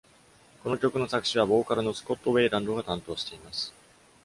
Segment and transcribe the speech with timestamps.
[0.63, 3.71] この曲の作詞は、ボーカルのスコット・ウェイランドが担当しています。